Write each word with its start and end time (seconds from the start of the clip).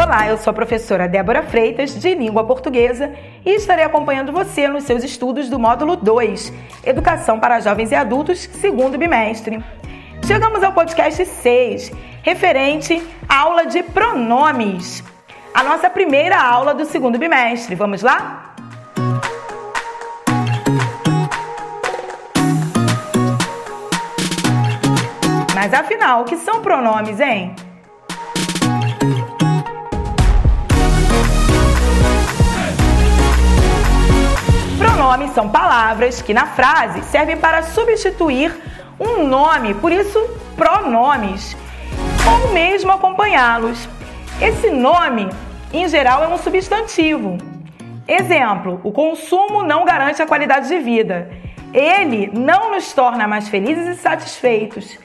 Olá, 0.00 0.28
eu 0.28 0.38
sou 0.38 0.52
a 0.52 0.54
professora 0.54 1.08
Débora 1.08 1.42
Freitas, 1.42 1.98
de 1.98 2.14
Língua 2.14 2.44
Portuguesa, 2.44 3.12
e 3.44 3.50
estarei 3.50 3.84
acompanhando 3.84 4.30
você 4.30 4.68
nos 4.68 4.84
seus 4.84 5.02
estudos 5.02 5.48
do 5.48 5.58
módulo 5.58 5.96
2, 5.96 6.52
Educação 6.86 7.40
para 7.40 7.58
Jovens 7.58 7.90
e 7.90 7.96
Adultos, 7.96 8.38
segundo 8.38 8.96
bimestre. 8.96 9.60
Chegamos 10.24 10.62
ao 10.62 10.72
podcast 10.72 11.26
6, 11.26 11.90
referente 12.22 13.02
à 13.28 13.40
aula 13.40 13.66
de 13.66 13.82
pronomes. 13.82 15.02
A 15.52 15.64
nossa 15.64 15.90
primeira 15.90 16.40
aula 16.40 16.72
do 16.72 16.84
segundo 16.84 17.18
bimestre. 17.18 17.74
Vamos 17.74 18.00
lá? 18.00 18.54
Mas 25.56 25.74
afinal, 25.74 26.20
o 26.20 26.24
que 26.24 26.36
são 26.36 26.62
pronomes, 26.62 27.18
hein? 27.18 27.56
Pronomes 35.18 35.34
são 35.34 35.48
palavras 35.48 36.22
que 36.22 36.32
na 36.32 36.46
frase 36.46 37.02
servem 37.02 37.36
para 37.36 37.62
substituir 37.62 38.54
um 39.00 39.26
nome, 39.26 39.74
por 39.74 39.90
isso 39.90 40.18
pronomes, 40.54 41.56
ou 42.24 42.52
mesmo 42.52 42.92
acompanhá-los. 42.92 43.88
Esse 44.40 44.70
nome, 44.70 45.28
em 45.72 45.88
geral, 45.88 46.22
é 46.22 46.28
um 46.28 46.38
substantivo. 46.38 47.36
Exemplo: 48.06 48.80
o 48.84 48.92
consumo 48.92 49.64
não 49.64 49.84
garante 49.84 50.22
a 50.22 50.26
qualidade 50.26 50.68
de 50.68 50.78
vida. 50.78 51.28
Ele 51.74 52.30
não 52.32 52.70
nos 52.70 52.92
torna 52.92 53.26
mais 53.26 53.48
felizes 53.48 53.98
e 53.98 54.00
satisfeitos. 54.00 54.96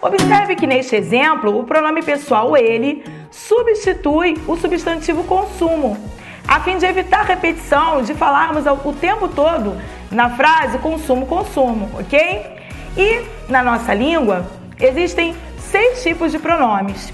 Observe 0.00 0.56
que 0.56 0.66
neste 0.66 0.96
exemplo, 0.96 1.56
o 1.56 1.62
pronome 1.62 2.02
pessoal 2.02 2.56
ele 2.56 3.04
substitui 3.30 4.42
o 4.48 4.56
substantivo 4.56 5.22
consumo, 5.22 5.96
a 6.46 6.60
fim 6.60 6.78
de 6.78 6.86
evitar 6.86 7.24
repetição, 7.24 8.02
de 8.02 8.14
falarmos 8.14 8.64
o 8.66 8.92
tempo 8.92 9.28
todo 9.28 9.76
na 10.10 10.30
frase 10.30 10.78
consumo, 10.78 11.26
consumo, 11.26 11.90
ok? 11.98 12.60
E 12.96 13.24
na 13.48 13.62
nossa 13.62 13.94
língua 13.94 14.46
existem 14.78 15.34
seis 15.58 16.02
tipos 16.02 16.30
de 16.30 16.38
pronomes: 16.38 17.12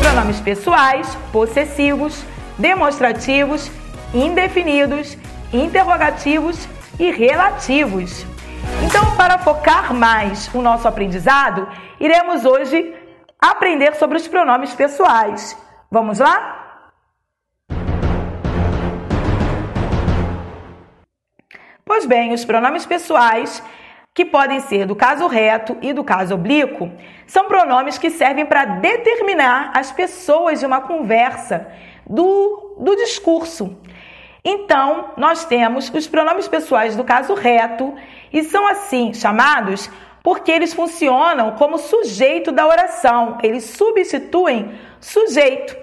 pronomes 0.00 0.40
pessoais, 0.40 1.16
possessivos, 1.32 2.22
demonstrativos, 2.58 3.70
indefinidos, 4.14 5.16
interrogativos 5.52 6.68
e 6.98 7.10
relativos. 7.10 8.24
Então, 8.84 9.16
para 9.16 9.38
focar 9.38 9.92
mais 9.92 10.48
o 10.54 10.62
nosso 10.62 10.86
aprendizado, 10.86 11.66
iremos 11.98 12.44
hoje 12.44 12.94
aprender 13.40 13.94
sobre 13.96 14.16
os 14.16 14.28
pronomes 14.28 14.72
pessoais. 14.74 15.56
Vamos 15.90 16.20
lá? 16.20 16.61
Pois 21.84 22.06
bem, 22.06 22.32
os 22.32 22.44
pronomes 22.44 22.86
pessoais, 22.86 23.62
que 24.14 24.24
podem 24.24 24.60
ser 24.60 24.86
do 24.86 24.94
caso 24.94 25.26
reto 25.26 25.76
e 25.82 25.92
do 25.92 26.04
caso 26.04 26.34
oblíquo, 26.34 26.90
são 27.26 27.46
pronomes 27.46 27.98
que 27.98 28.10
servem 28.10 28.46
para 28.46 28.64
determinar 28.64 29.72
as 29.74 29.90
pessoas 29.90 30.60
de 30.60 30.66
uma 30.66 30.80
conversa, 30.80 31.66
do, 32.06 32.76
do 32.78 32.96
discurso. 32.96 33.76
Então, 34.44 35.10
nós 35.16 35.44
temos 35.44 35.90
os 35.92 36.06
pronomes 36.06 36.48
pessoais 36.48 36.96
do 36.96 37.04
caso 37.04 37.34
reto 37.34 37.94
e 38.32 38.42
são 38.42 38.66
assim 38.66 39.14
chamados 39.14 39.90
porque 40.22 40.50
eles 40.52 40.72
funcionam 40.72 41.52
como 41.52 41.78
sujeito 41.78 42.52
da 42.52 42.66
oração, 42.66 43.38
eles 43.42 43.64
substituem 43.64 44.78
sujeito. 45.00 45.76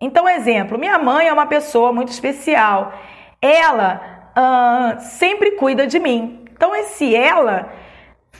Então, 0.00 0.28
exemplo: 0.28 0.78
minha 0.78 0.98
mãe 0.98 1.28
é 1.28 1.32
uma 1.32 1.46
pessoa 1.46 1.92
muito 1.92 2.10
especial, 2.10 2.92
ela 3.40 4.17
uh, 4.38 5.00
sempre 5.00 5.52
cuida 5.52 5.86
de 5.86 5.98
mim. 5.98 6.44
Então, 6.52 6.74
esse 6.74 7.14
ela 7.14 7.72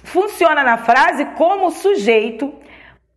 funciona 0.05 0.63
na 0.63 0.77
frase 0.79 1.25
como 1.37 1.71
sujeito, 1.71 2.55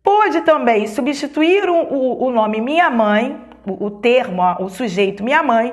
pode 0.02 0.40
também 0.42 0.86
substituir 0.86 1.68
o, 1.68 2.24
o, 2.24 2.30
nome 2.30 2.60
minha 2.60 2.90
mãe, 2.90 3.40
o, 3.64 3.86
o 3.86 3.90
termo, 3.90 4.42
o 4.58 4.68
sujeito 4.68 5.22
minha 5.22 5.42
mãe 5.42 5.72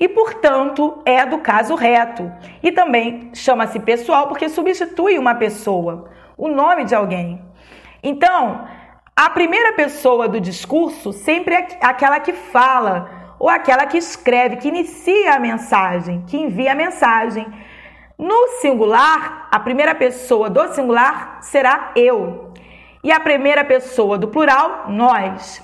e, 0.00 0.08
portanto, 0.08 1.00
é 1.04 1.24
do 1.24 1.38
caso 1.38 1.74
reto. 1.74 2.30
E 2.62 2.72
também 2.72 3.30
chama-se 3.34 3.78
pessoal 3.80 4.28
porque 4.28 4.48
substitui 4.48 5.18
uma 5.18 5.34
pessoa, 5.34 6.10
o 6.36 6.48
nome 6.48 6.84
de 6.84 6.94
alguém. 6.94 7.42
Então, 8.02 8.66
a 9.14 9.30
primeira 9.30 9.72
pessoa 9.72 10.28
do 10.28 10.40
discurso 10.40 11.12
sempre 11.12 11.54
é 11.54 11.68
aquela 11.80 12.20
que 12.20 12.32
fala 12.32 13.15
ou 13.38 13.48
aquela 13.48 13.86
que 13.86 13.98
escreve, 13.98 14.56
que 14.56 14.68
inicia 14.68 15.34
a 15.34 15.38
mensagem, 15.38 16.24
que 16.26 16.36
envia 16.36 16.72
a 16.72 16.74
mensagem. 16.74 17.46
No 18.18 18.48
singular, 18.60 19.48
a 19.50 19.60
primeira 19.60 19.94
pessoa 19.94 20.48
do 20.48 20.72
singular 20.74 21.38
será 21.42 21.92
eu. 21.94 22.52
E 23.04 23.12
a 23.12 23.20
primeira 23.20 23.64
pessoa 23.64 24.16
do 24.16 24.28
plural, 24.28 24.86
nós. 24.88 25.62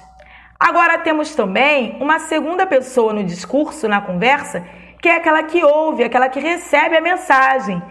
Agora 0.61 0.99
temos 0.99 1.35
também 1.35 1.97
uma 2.01 2.19
segunda 2.21 2.67
pessoa 2.67 3.13
no 3.13 3.25
discurso, 3.25 3.89
na 3.89 4.01
conversa, 4.01 4.65
que 5.01 5.09
é 5.09 5.17
aquela 5.17 5.43
que 5.43 5.65
ouve, 5.65 6.05
aquela 6.05 6.29
que 6.29 6.39
recebe 6.39 6.97
a 6.97 7.01
mensagem. 7.01 7.83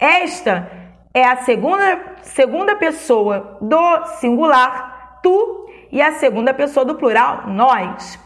Esta 0.00 0.68
é 1.14 1.24
a 1.24 1.36
segunda, 1.36 2.16
segunda 2.22 2.74
pessoa 2.74 3.56
do 3.60 4.06
singular, 4.18 5.20
tu, 5.22 5.68
e 5.92 6.02
a 6.02 6.12
segunda 6.12 6.52
pessoa 6.52 6.84
do 6.84 6.96
plural, 6.96 7.44
nós. 7.46 8.18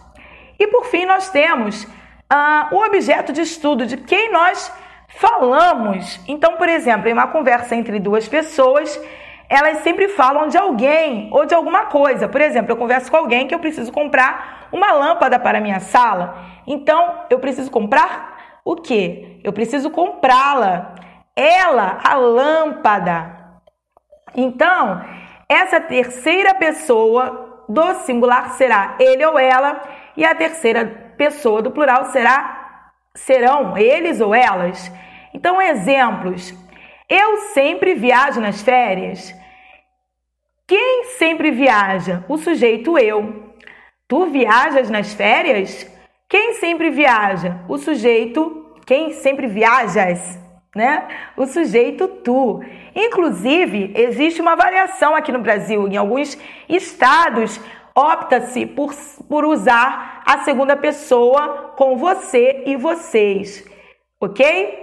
E 0.60 0.66
por 0.66 0.84
fim, 0.84 1.06
nós 1.06 1.30
temos 1.30 1.88
ah, 2.28 2.68
o 2.70 2.84
objeto 2.84 3.32
de 3.32 3.40
estudo 3.40 3.86
de 3.86 3.96
quem 3.96 4.30
nós 4.30 4.70
falamos. 5.08 6.20
Então, 6.28 6.56
por 6.58 6.68
exemplo, 6.68 7.08
em 7.08 7.14
uma 7.14 7.28
conversa 7.28 7.74
entre 7.74 7.98
duas 7.98 8.28
pessoas, 8.28 9.00
elas 9.48 9.78
sempre 9.78 10.08
falam 10.08 10.48
de 10.48 10.58
alguém 10.58 11.30
ou 11.32 11.46
de 11.46 11.54
alguma 11.54 11.86
coisa. 11.86 12.28
Por 12.28 12.42
exemplo, 12.42 12.70
eu 12.72 12.76
converso 12.76 13.10
com 13.10 13.16
alguém 13.16 13.48
que 13.48 13.54
eu 13.54 13.58
preciso 13.58 13.90
comprar 13.90 14.68
uma 14.70 14.92
lâmpada 14.92 15.38
para 15.38 15.56
a 15.56 15.60
minha 15.62 15.80
sala. 15.80 16.36
Então, 16.66 17.24
eu 17.30 17.38
preciso 17.38 17.70
comprar 17.70 18.60
o 18.62 18.76
quê? 18.76 19.40
Eu 19.42 19.54
preciso 19.54 19.88
comprá-la. 19.88 20.94
Ela, 21.34 22.00
a 22.06 22.14
lâmpada. 22.16 23.38
Então, 24.36 25.02
essa 25.48 25.80
terceira 25.80 26.54
pessoa 26.54 27.64
do 27.66 27.94
singular 28.00 28.50
será 28.50 28.96
ele 28.98 29.24
ou 29.24 29.38
ela 29.38 29.80
e 30.16 30.24
a 30.24 30.34
terceira 30.34 31.12
pessoa 31.16 31.62
do 31.62 31.70
plural 31.70 32.06
será 32.06 32.60
serão 33.14 33.76
eles 33.76 34.20
ou 34.20 34.34
elas. 34.34 34.90
Então, 35.34 35.60
exemplos. 35.60 36.54
Eu 37.08 37.38
sempre 37.52 37.94
viajo 37.94 38.40
nas 38.40 38.62
férias. 38.62 39.34
Quem 40.66 41.04
sempre 41.18 41.50
viaja? 41.50 42.24
O 42.28 42.38
sujeito 42.38 42.96
eu. 42.96 43.54
Tu 44.06 44.26
viajas 44.26 44.88
nas 44.88 45.12
férias? 45.12 45.90
Quem 46.28 46.54
sempre 46.54 46.90
viaja? 46.90 47.58
O 47.68 47.76
sujeito, 47.76 48.76
quem 48.86 49.12
sempre 49.14 49.48
viajas, 49.48 50.38
né? 50.74 51.08
O 51.36 51.46
sujeito 51.46 52.06
tu. 52.06 52.62
Inclusive, 52.94 53.92
existe 53.96 54.40
uma 54.40 54.54
variação 54.54 55.16
aqui 55.16 55.32
no 55.32 55.40
Brasil. 55.40 55.88
Em 55.88 55.96
alguns 55.96 56.38
estados, 56.68 57.60
opta-se 57.94 58.66
por, 58.66 58.94
por 59.28 59.44
usar 59.44 60.22
a 60.26 60.38
segunda 60.38 60.76
pessoa 60.76 61.74
com 61.76 61.96
você 61.96 62.62
e 62.66 62.76
vocês, 62.76 63.64
ok? 64.20 64.78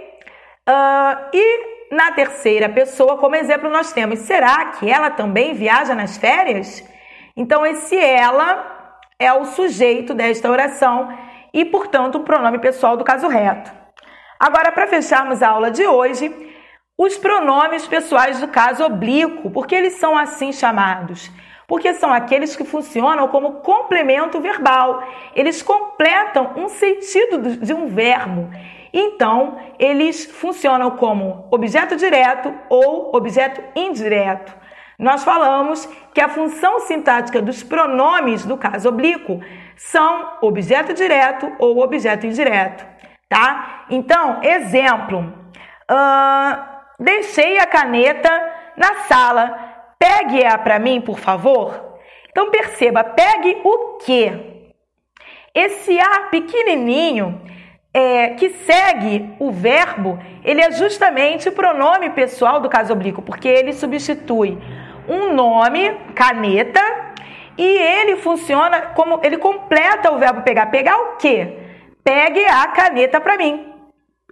Uh, 0.68 1.28
e 1.32 1.78
na 1.90 2.12
terceira 2.12 2.68
pessoa, 2.68 3.16
como 3.16 3.36
exemplo, 3.36 3.70
nós 3.70 3.92
temos: 3.92 4.20
será 4.20 4.66
que 4.66 4.90
ela 4.90 5.10
também 5.10 5.54
viaja 5.54 5.94
nas 5.94 6.16
férias? 6.18 6.84
Então, 7.36 7.64
esse 7.64 7.96
ela 7.96 8.98
é 9.18 9.32
o 9.32 9.44
sujeito 9.44 10.12
desta 10.14 10.50
oração 10.50 11.08
e, 11.52 11.64
portanto, 11.64 12.16
o 12.16 12.24
pronome 12.24 12.58
pessoal 12.58 12.96
do 12.96 13.04
caso 13.04 13.28
reto. 13.28 13.72
Agora, 14.38 14.70
para 14.70 14.86
fecharmos 14.86 15.42
a 15.42 15.48
aula 15.48 15.70
de 15.70 15.86
hoje, 15.86 16.34
os 16.96 17.16
pronomes 17.16 17.86
pessoais 17.86 18.40
do 18.40 18.48
caso 18.48 18.84
oblíquo, 18.84 19.50
porque 19.50 19.74
eles 19.74 19.94
são 19.94 20.16
assim 20.16 20.52
chamados? 20.52 21.30
Porque 21.68 21.92
são 21.92 22.10
aqueles 22.10 22.56
que 22.56 22.64
funcionam 22.64 23.28
como 23.28 23.60
complemento 23.60 24.40
verbal. 24.40 25.02
Eles 25.36 25.62
completam 25.62 26.54
um 26.56 26.68
sentido 26.68 27.58
de 27.58 27.74
um 27.74 27.88
verbo. 27.88 28.50
Então, 28.90 29.58
eles 29.78 30.24
funcionam 30.24 30.92
como 30.92 31.46
objeto 31.50 31.94
direto 31.94 32.52
ou 32.70 33.14
objeto 33.14 33.62
indireto. 33.76 34.56
Nós 34.98 35.22
falamos 35.22 35.86
que 36.14 36.20
a 36.22 36.28
função 36.28 36.80
sintática 36.80 37.40
dos 37.40 37.62
pronomes 37.62 38.46
do 38.46 38.56
caso 38.56 38.88
oblíquo 38.88 39.40
são 39.76 40.38
objeto 40.40 40.94
direto 40.94 41.52
ou 41.58 41.78
objeto 41.80 42.26
indireto, 42.26 42.84
tá? 43.28 43.84
Então, 43.90 44.42
exemplo: 44.42 45.20
uh, 45.88 46.64
deixei 46.98 47.58
a 47.58 47.66
caneta 47.66 48.30
na 48.76 48.94
sala. 49.06 49.67
Pegue-a 49.98 50.56
para 50.58 50.78
mim, 50.78 51.00
por 51.00 51.18
favor. 51.18 51.98
Então 52.30 52.50
perceba, 52.50 53.02
pegue 53.02 53.60
o 53.64 53.98
quê? 53.98 54.32
Esse 55.54 55.98
A 55.98 56.20
pequenininho 56.30 57.40
é, 57.92 58.28
que 58.30 58.50
segue 58.50 59.34
o 59.40 59.50
verbo, 59.50 60.18
ele 60.44 60.60
é 60.60 60.70
justamente 60.70 61.48
o 61.48 61.52
pronome 61.52 62.10
pessoal 62.10 62.60
do 62.60 62.68
caso 62.68 62.92
oblíquo, 62.92 63.22
porque 63.22 63.48
ele 63.48 63.72
substitui 63.72 64.56
um 65.08 65.32
nome, 65.34 65.90
caneta, 66.14 66.80
e 67.56 67.64
ele 67.64 68.16
funciona 68.16 68.80
como 68.94 69.20
ele 69.22 69.38
completa 69.38 70.12
o 70.12 70.18
verbo 70.18 70.42
pegar. 70.42 70.66
Pegar 70.66 70.96
o 70.96 71.16
quê? 71.16 71.58
Pegue 72.04 72.44
a 72.44 72.68
caneta 72.68 73.20
para 73.20 73.36
mim. 73.36 73.72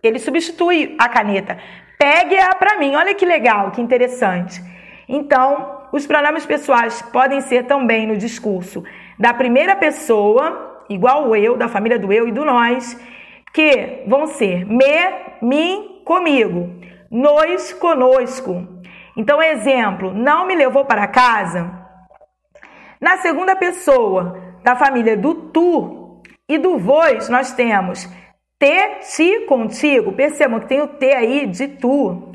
Ele 0.00 0.20
substitui 0.20 0.94
a 0.98 1.08
caneta. 1.08 1.58
Pegue-a 1.98 2.54
para 2.54 2.76
mim. 2.78 2.94
Olha 2.94 3.14
que 3.14 3.26
legal, 3.26 3.72
que 3.72 3.80
interessante. 3.80 4.62
Então, 5.08 5.88
os 5.92 6.06
pronomes 6.06 6.44
pessoais 6.44 7.00
podem 7.02 7.40
ser 7.40 7.64
também 7.64 8.06
no 8.06 8.16
discurso 8.16 8.82
da 9.18 9.32
primeira 9.32 9.76
pessoa, 9.76 10.84
igual 10.88 11.28
o 11.28 11.36
eu, 11.36 11.56
da 11.56 11.68
família 11.68 11.98
do 11.98 12.12
eu 12.12 12.28
e 12.28 12.32
do 12.32 12.44
nós, 12.44 12.98
que 13.52 14.04
vão 14.06 14.26
ser 14.26 14.66
me, 14.66 14.84
mim, 15.40 16.02
comigo, 16.04 16.70
nós, 17.10 17.72
conosco. 17.72 18.66
Então, 19.16 19.40
exemplo, 19.40 20.12
não 20.12 20.46
me 20.46 20.54
levou 20.54 20.84
para 20.84 21.06
casa. 21.06 21.70
Na 23.00 23.18
segunda 23.18 23.56
pessoa 23.56 24.42
da 24.62 24.76
família 24.76 25.16
do 25.16 25.34
tu 25.34 26.22
e 26.48 26.58
do 26.58 26.78
vós, 26.78 27.28
nós 27.28 27.52
temos 27.52 28.06
te, 28.58 29.00
ti, 29.14 29.46
contigo. 29.46 30.12
Percebam 30.12 30.60
que 30.60 30.66
tem 30.66 30.80
o 30.80 30.88
te 30.88 31.14
aí 31.14 31.46
de 31.46 31.68
tu. 31.68 32.25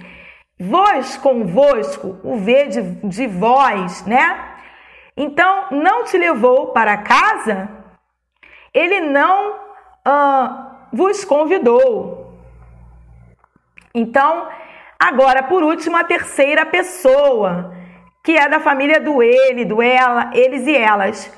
Vós 0.63 1.17
convosco, 1.17 2.19
o 2.23 2.37
V 2.37 2.67
de, 2.67 2.81
de 3.07 3.25
vós, 3.25 4.05
né? 4.05 4.57
Então, 5.17 5.65
não 5.71 6.03
te 6.03 6.15
levou 6.19 6.67
para 6.67 6.97
casa, 6.97 7.67
ele 8.71 9.01
não 9.01 9.55
uh, 9.55 10.65
vos 10.93 11.25
convidou. 11.25 12.37
Então, 13.93 14.47
agora 14.99 15.41
por 15.41 15.63
último, 15.63 15.97
a 15.97 16.03
terceira 16.03 16.63
pessoa, 16.63 17.73
que 18.23 18.37
é 18.37 18.47
da 18.47 18.59
família 18.59 19.01
do 19.01 19.23
ele, 19.23 19.65
do 19.65 19.81
ela, 19.81 20.29
eles 20.31 20.67
e 20.67 20.77
elas. 20.77 21.35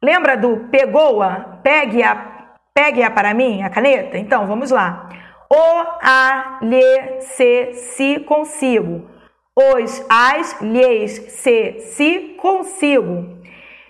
Lembra 0.00 0.36
do 0.36 0.68
pegou-a? 0.70 1.58
Pegue-a, 1.60 2.54
pegue-a 2.72 3.10
para 3.10 3.34
mim, 3.34 3.64
a 3.64 3.68
caneta? 3.68 4.16
Então, 4.16 4.46
vamos 4.46 4.70
lá. 4.70 5.08
O, 5.50 5.82
a, 6.02 6.58
lhe, 6.62 7.20
se, 7.20 7.72
se, 7.72 8.20
consigo. 8.20 9.08
Os, 9.56 10.06
as, 10.08 10.60
lhes, 10.60 11.12
se, 11.32 11.80
se, 11.80 12.36
consigo. 12.38 13.38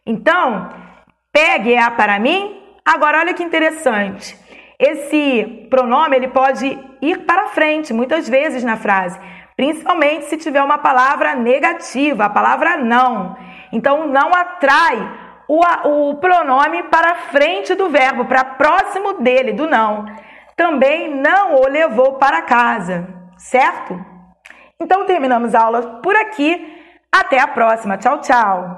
Então, 0.07 0.71
pegue-a 1.33 1.91
para 1.91 2.19
mim. 2.19 2.63
Agora, 2.85 3.19
olha 3.19 3.35
que 3.35 3.43
interessante. 3.43 4.39
Esse 4.79 5.67
pronome 5.69 6.17
ele 6.17 6.29
pode 6.29 6.79
ir 7.03 7.27
para 7.27 7.49
frente 7.49 7.93
muitas 7.93 8.29
vezes 8.29 8.63
na 8.63 8.77
frase, 8.77 9.19
principalmente 9.57 10.27
se 10.27 10.37
tiver 10.37 10.63
uma 10.63 10.79
palavra 10.79 11.35
negativa, 11.35 12.27
a 12.27 12.31
palavra 12.31 12.77
não. 12.77 13.37
Então, 13.73 14.07
não 14.07 14.33
atrai 14.33 14.97
o, 15.49 15.61
o 15.61 16.15
pronome 16.17 16.85
para 16.85 17.17
frente 17.33 17.75
do 17.75 17.91
verbo, 17.91 18.27
para 18.27 18.45
próximo 18.45 19.15
dele, 19.15 19.53
do 19.53 19.67
não. 19.67 20.07
Também 20.59 21.15
não 21.15 21.55
o 21.55 21.69
levou 21.69 22.15
para 22.15 22.43
casa, 22.43 23.07
certo? 23.37 24.05
Então, 24.81 25.07
terminamos 25.07 25.55
a 25.55 25.63
aula 25.63 26.01
por 26.03 26.17
aqui. 26.17 26.77
Até 27.13 27.39
a 27.39 27.47
próxima. 27.47 27.97
Tchau, 27.97 28.21
tchau. 28.21 28.77